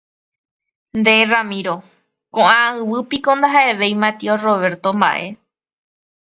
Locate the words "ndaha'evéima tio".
3.37-4.33